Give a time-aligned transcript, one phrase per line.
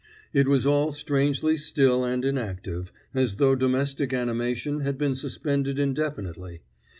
[0.33, 6.63] It was all strangely still and inactive, as though domestic animation had been suspended indefinitely.